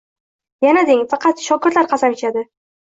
[0.67, 2.49] Yana deng, faqat shogirdlar qasam ichadi.